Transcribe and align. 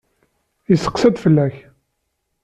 Yesseqsa-d 0.69 1.15
fell-ak. 1.23 1.55